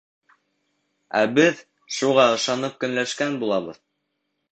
Ә 1.19 1.19
беҙ 1.35 1.61
шуға 1.97 2.25
ышанып 2.39 2.79
көнләшкән 2.85 3.37
булабыҙ. 3.45 3.79